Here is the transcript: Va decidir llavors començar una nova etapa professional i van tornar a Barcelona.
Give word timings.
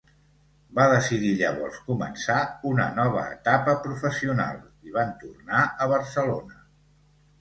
Va 0.77 0.85
decidir 0.93 1.33
llavors 1.41 1.75
començar 1.89 2.39
una 2.71 2.87
nova 3.01 3.27
etapa 3.35 3.77
professional 3.87 4.59
i 4.89 4.97
van 4.99 5.13
tornar 5.25 5.61
a 5.87 5.93
Barcelona. 5.97 6.63